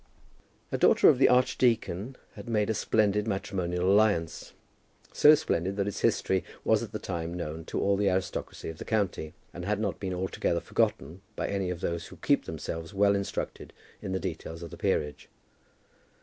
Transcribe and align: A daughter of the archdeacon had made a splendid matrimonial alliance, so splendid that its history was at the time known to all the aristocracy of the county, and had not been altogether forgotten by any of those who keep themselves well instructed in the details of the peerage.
A 0.71 0.79
daughter 0.79 1.09
of 1.09 1.19
the 1.19 1.29
archdeacon 1.29 2.15
had 2.33 2.49
made 2.49 2.71
a 2.71 2.73
splendid 2.73 3.27
matrimonial 3.27 3.87
alliance, 3.87 4.51
so 5.13 5.35
splendid 5.35 5.75
that 5.75 5.87
its 5.87 5.99
history 5.99 6.43
was 6.63 6.81
at 6.81 6.91
the 6.91 6.97
time 6.97 7.35
known 7.35 7.65
to 7.65 7.79
all 7.79 7.95
the 7.97 8.09
aristocracy 8.09 8.67
of 8.69 8.79
the 8.79 8.83
county, 8.83 9.35
and 9.53 9.63
had 9.63 9.79
not 9.79 9.99
been 9.99 10.15
altogether 10.15 10.59
forgotten 10.59 11.21
by 11.35 11.47
any 11.49 11.69
of 11.69 11.81
those 11.81 12.07
who 12.07 12.15
keep 12.17 12.45
themselves 12.45 12.95
well 12.95 13.13
instructed 13.15 13.73
in 14.01 14.11
the 14.11 14.19
details 14.19 14.63
of 14.63 14.71
the 14.71 14.75
peerage. 14.77 15.29